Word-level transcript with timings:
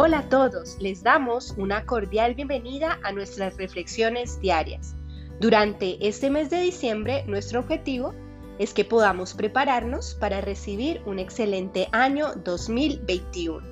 Hola 0.00 0.18
a 0.20 0.28
todos, 0.28 0.76
les 0.78 1.02
damos 1.02 1.54
una 1.56 1.84
cordial 1.84 2.36
bienvenida 2.36 3.00
a 3.02 3.10
nuestras 3.10 3.56
reflexiones 3.56 4.38
diarias. 4.38 4.94
Durante 5.40 6.06
este 6.06 6.30
mes 6.30 6.50
de 6.50 6.60
diciembre, 6.60 7.24
nuestro 7.26 7.58
objetivo 7.58 8.14
es 8.60 8.74
que 8.74 8.84
podamos 8.84 9.34
prepararnos 9.34 10.14
para 10.14 10.40
recibir 10.40 11.02
un 11.04 11.18
excelente 11.18 11.88
año 11.90 12.28
2021. 12.44 13.66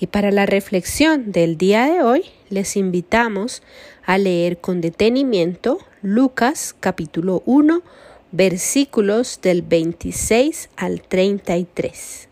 Y 0.00 0.08
para 0.08 0.32
la 0.32 0.46
reflexión 0.46 1.30
del 1.30 1.56
día 1.56 1.86
de 1.86 2.02
hoy, 2.02 2.24
les 2.50 2.76
invitamos 2.76 3.62
a 4.04 4.18
leer 4.18 4.58
con 4.58 4.80
detenimiento 4.80 5.78
Lucas 6.02 6.74
capítulo 6.80 7.44
1 7.46 7.82
versículos 8.32 9.40
del 9.42 9.62
26 9.62 10.70
al 10.76 11.02
33. 11.02 12.28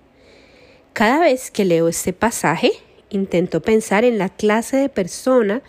Cada 0.93 1.21
vez 1.21 1.51
que 1.51 1.65
leo 1.65 1.89
este 1.89 2.13
pasaje, 2.13 2.73
intento 3.11 3.63
pensar 3.63 4.05
en 4.05 4.19
la 4.19 4.29
clase 4.29 4.77
de 4.77 4.89
persona 4.89 5.63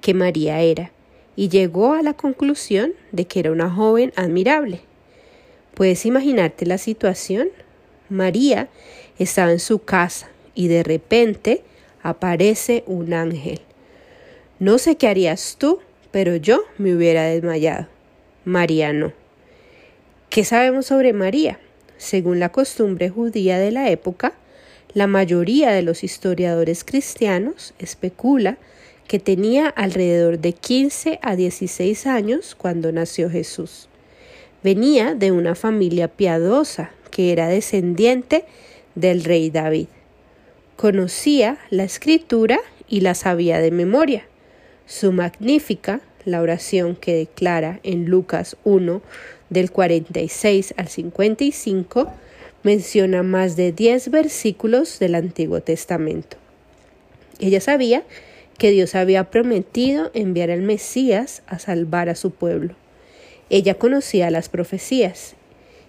que 0.00 0.14
María 0.14 0.60
era 0.60 0.90
y 1.36 1.48
llegó 1.48 1.92
a 1.92 2.02
la 2.02 2.14
conclusión 2.14 2.94
de 3.12 3.26
que 3.26 3.40
era 3.40 3.52
una 3.52 3.70
joven 3.70 4.12
admirable. 4.16 4.80
¿Puedes 5.74 6.04
imaginarte 6.06 6.66
la 6.66 6.78
situación? 6.78 7.48
María 8.08 8.68
estaba 9.18 9.52
en 9.52 9.60
su 9.60 9.78
casa 9.78 10.28
y 10.54 10.66
de 10.66 10.82
repente 10.82 11.62
aparece 12.02 12.82
un 12.86 13.12
ángel. 13.12 13.60
No 14.58 14.78
sé 14.78 14.96
qué 14.96 15.06
harías 15.06 15.56
tú, 15.58 15.78
pero 16.10 16.34
yo 16.34 16.64
me 16.78 16.96
hubiera 16.96 17.24
desmayado. 17.24 17.86
María 18.44 18.92
no. 18.92 19.12
¿Qué 20.38 20.44
sabemos 20.44 20.86
sobre 20.86 21.12
María? 21.12 21.58
Según 21.96 22.38
la 22.38 22.50
costumbre 22.50 23.08
judía 23.08 23.58
de 23.58 23.72
la 23.72 23.90
época, 23.90 24.34
la 24.94 25.08
mayoría 25.08 25.72
de 25.72 25.82
los 25.82 26.04
historiadores 26.04 26.84
cristianos 26.84 27.74
especula 27.80 28.56
que 29.08 29.18
tenía 29.18 29.68
alrededor 29.68 30.38
de 30.38 30.52
15 30.52 31.18
a 31.22 31.34
16 31.34 32.06
años 32.06 32.54
cuando 32.54 32.92
nació 32.92 33.28
Jesús. 33.28 33.88
Venía 34.62 35.16
de 35.16 35.32
una 35.32 35.56
familia 35.56 36.06
piadosa 36.06 36.92
que 37.10 37.32
era 37.32 37.48
descendiente 37.48 38.44
del 38.94 39.24
rey 39.24 39.50
David. 39.50 39.88
Conocía 40.76 41.58
la 41.70 41.82
escritura 41.82 42.60
y 42.88 43.00
la 43.00 43.16
sabía 43.16 43.58
de 43.58 43.72
memoria. 43.72 44.24
Su 44.86 45.10
magnífica, 45.10 46.00
la 46.24 46.40
oración 46.42 46.94
que 46.94 47.16
declara 47.16 47.80
en 47.82 48.04
Lucas 48.04 48.56
1 48.62 49.02
del 49.50 49.70
46 49.70 50.74
al 50.76 50.88
55, 50.88 52.12
menciona 52.62 53.22
más 53.22 53.56
de 53.56 53.72
10 53.72 54.10
versículos 54.10 54.98
del 54.98 55.14
Antiguo 55.14 55.60
Testamento. 55.60 56.36
Ella 57.40 57.60
sabía 57.60 58.04
que 58.58 58.70
Dios 58.70 58.94
había 58.94 59.30
prometido 59.30 60.10
enviar 60.14 60.50
al 60.50 60.62
Mesías 60.62 61.42
a 61.46 61.58
salvar 61.58 62.08
a 62.08 62.16
su 62.16 62.32
pueblo. 62.32 62.74
Ella 63.50 63.74
conocía 63.74 64.30
las 64.30 64.48
profecías 64.48 65.34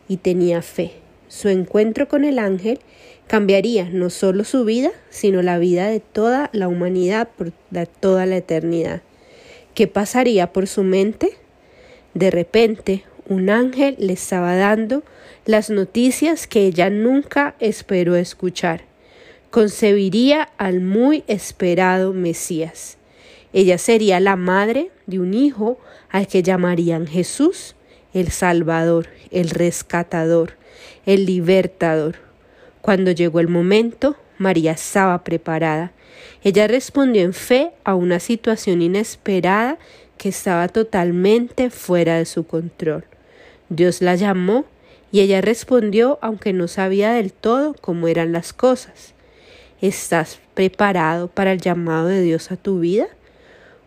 y 0.07 0.17
tenía 0.17 0.61
fe. 0.61 0.91
Su 1.27 1.49
encuentro 1.49 2.07
con 2.07 2.23
el 2.23 2.39
ángel 2.39 2.79
cambiaría 3.27 3.89
no 3.91 4.09
solo 4.09 4.43
su 4.43 4.65
vida, 4.65 4.91
sino 5.09 5.41
la 5.41 5.57
vida 5.57 5.87
de 5.87 5.99
toda 5.99 6.49
la 6.53 6.67
humanidad 6.67 7.29
por 7.37 7.51
toda 7.99 8.25
la 8.25 8.37
eternidad. 8.37 9.01
¿Qué 9.75 9.87
pasaría 9.87 10.51
por 10.51 10.67
su 10.67 10.83
mente? 10.83 11.31
De 12.13 12.31
repente, 12.31 13.03
un 13.29 13.51
ángel 13.51 13.95
le 13.99 14.13
estaba 14.13 14.55
dando 14.55 15.03
las 15.45 15.69
noticias 15.69 16.47
que 16.47 16.65
ella 16.65 16.89
nunca 16.89 17.55
esperó 17.59 18.15
escuchar. 18.15 18.81
Concebiría 19.51 20.49
al 20.57 20.81
muy 20.81 21.23
esperado 21.27 22.11
Mesías. 22.11 22.97
Ella 23.53 23.77
sería 23.77 24.19
la 24.19 24.35
madre 24.35 24.91
de 25.05 25.19
un 25.19 25.33
hijo 25.33 25.79
al 26.09 26.27
que 26.27 26.43
llamarían 26.43 27.07
Jesús, 27.07 27.75
el 28.13 28.31
Salvador, 28.31 29.07
el 29.31 29.51
Rescatador, 29.51 30.53
el 31.05 31.25
Libertador. 31.25 32.15
Cuando 32.81 33.11
llegó 33.11 33.39
el 33.39 33.47
momento, 33.47 34.17
María 34.39 34.71
estaba 34.71 35.23
preparada. 35.23 35.91
Ella 36.43 36.67
respondió 36.67 37.21
en 37.21 37.33
fe 37.33 37.71
a 37.83 37.93
una 37.93 38.19
situación 38.19 38.81
inesperada 38.81 39.77
que 40.17 40.29
estaba 40.29 40.67
totalmente 40.67 41.69
fuera 41.69 42.17
de 42.17 42.25
su 42.25 42.45
control. 42.45 43.05
Dios 43.69 44.01
la 44.01 44.15
llamó 44.15 44.65
y 45.11 45.21
ella 45.21 45.41
respondió 45.41 46.19
aunque 46.21 46.53
no 46.53 46.67
sabía 46.67 47.11
del 47.13 47.31
todo 47.33 47.75
cómo 47.79 48.07
eran 48.07 48.31
las 48.31 48.53
cosas. 48.53 49.13
¿Estás 49.81 50.39
preparado 50.55 51.27
para 51.27 51.53
el 51.53 51.61
llamado 51.61 52.07
de 52.07 52.21
Dios 52.21 52.51
a 52.51 52.57
tu 52.57 52.79
vida? 52.79 53.07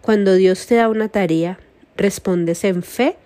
Cuando 0.00 0.34
Dios 0.34 0.66
te 0.66 0.76
da 0.76 0.88
una 0.88 1.08
tarea, 1.08 1.58
¿respondes 1.96 2.64
en 2.64 2.82
fe 2.82 3.16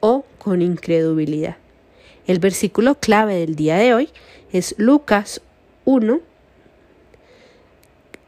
o 0.00 0.24
con 0.38 0.62
incredulidad? 0.62 1.56
El 2.26 2.38
versículo 2.38 2.94
clave 2.94 3.34
del 3.34 3.56
día 3.56 3.76
de 3.76 3.94
hoy 3.94 4.08
es 4.52 4.74
Lucas 4.78 5.42
1, 5.84 6.20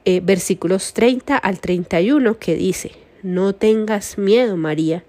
eh, 0.05 0.21
versículos 0.23 0.93
30 0.93 1.37
al 1.37 1.61
31, 1.61 2.39
que 2.39 2.55
dice, 2.57 2.93
No 3.23 3.55
tengas 3.55 4.19
miedo, 4.19 4.57
María, 4.57 5.05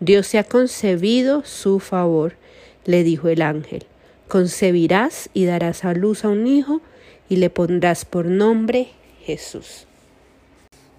Dios 0.00 0.30
te 0.30 0.38
ha 0.38 0.44
concebido 0.44 1.44
su 1.44 1.80
favor, 1.80 2.36
le 2.84 3.02
dijo 3.02 3.28
el 3.28 3.42
ángel. 3.42 3.86
Concebirás 4.28 5.28
y 5.34 5.44
darás 5.44 5.84
a 5.84 5.92
luz 5.92 6.24
a 6.24 6.28
un 6.28 6.46
hijo 6.46 6.80
y 7.28 7.36
le 7.36 7.50
pondrás 7.50 8.04
por 8.04 8.26
nombre 8.26 8.92
Jesús. 9.24 9.86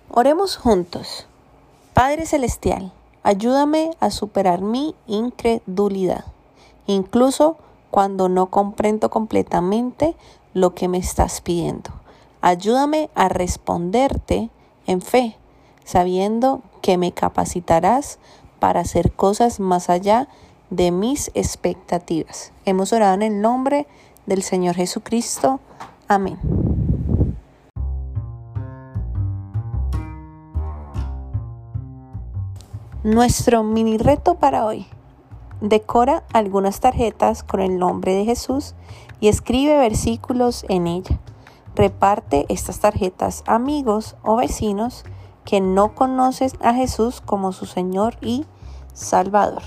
Oremos 0.10 0.58
juntos. 0.58 1.28
Padre 1.94 2.26
Celestial, 2.26 2.92
ayúdame 3.24 3.92
a 4.00 4.12
superar 4.12 4.62
mi 4.62 4.96
incredulidad, 5.08 6.26
incluso 6.86 7.58
cuando 7.92 8.28
no 8.28 8.48
comprendo 8.48 9.10
completamente 9.10 10.16
lo 10.54 10.74
que 10.74 10.88
me 10.88 10.98
estás 10.98 11.42
pidiendo. 11.42 11.92
Ayúdame 12.42 13.10
a 13.16 13.30
responderte 13.30 14.50
en 14.88 15.02
fe, 15.02 15.38
sabiendo 15.86 16.62
que 16.82 16.98
me 16.98 17.12
capacitarás 17.12 18.20
para 18.60 18.82
hacer 18.82 19.12
cosas 19.12 19.60
más 19.60 19.90
allá 19.90 20.28
de 20.70 20.92
mis 20.92 21.32
expectativas. 21.34 22.52
Hemos 22.66 22.94
orado 22.94 23.16
en 23.16 23.24
el 23.24 23.42
nombre 23.42 23.88
del 24.26 24.44
Señor 24.44 24.76
Jesucristo. 24.76 25.60
Amén. 26.08 26.38
Nuestro 33.04 33.64
mini 33.64 33.98
reto 33.98 34.36
para 34.36 34.66
hoy. 34.66 34.86
Decora 35.62 36.24
algunas 36.34 36.80
tarjetas 36.80 37.44
con 37.44 37.62
el 37.62 37.80
nombre 37.80 38.14
de 38.14 38.26
Jesús 38.26 38.76
y 39.20 39.28
escribe 39.28 39.78
versículos 39.78 40.66
en 40.70 40.88
ella. 40.88 41.20
Reparte 41.76 42.46
estas 42.50 42.80
tarjetas 42.80 43.44
a 43.48 43.56
amigos 43.56 44.16
o 44.24 44.36
vecinos 44.36 45.06
que 45.50 45.62
no 45.62 45.96
conocen 45.96 46.52
a 46.62 46.76
Jesús 46.76 47.22
como 47.22 47.54
su 47.54 47.66
Señor 47.66 48.18
y 48.22 48.46
Salvador. 48.94 49.64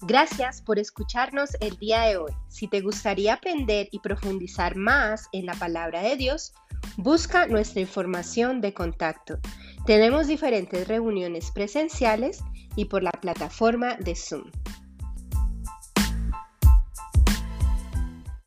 Gracias 0.00 0.60
por 0.60 0.80
escucharnos 0.80 1.50
el 1.60 1.76
día 1.76 2.02
de 2.02 2.16
hoy. 2.16 2.32
Si 2.48 2.66
te 2.66 2.80
gustaría 2.80 3.34
aprender 3.34 3.88
y 3.92 4.00
profundizar 4.00 4.74
más 4.74 5.28
en 5.32 5.46
la 5.46 5.54
palabra 5.54 6.02
de 6.02 6.16
Dios, 6.16 6.52
busca 6.96 7.46
nuestra 7.46 7.80
información 7.80 8.60
de 8.60 8.72
contacto. 8.72 9.38
Tenemos 9.86 10.26
diferentes 10.26 10.88
reuniones 10.88 11.50
presenciales 11.50 12.42
y 12.76 12.86
por 12.86 13.02
la 13.02 13.12
plataforma 13.12 13.96
de 13.96 14.14
Zoom. 14.14 14.44